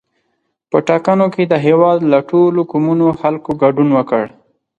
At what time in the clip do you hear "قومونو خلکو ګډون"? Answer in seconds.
2.71-3.89